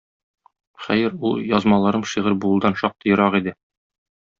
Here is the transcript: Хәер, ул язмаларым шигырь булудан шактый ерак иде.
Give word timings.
Хәер, 0.85 1.13
ул 1.29 1.37
язмаларым 1.53 2.09
шигырь 2.15 2.41
булудан 2.47 2.83
шактый 2.85 3.17
ерак 3.19 3.43
иде. 3.45 3.61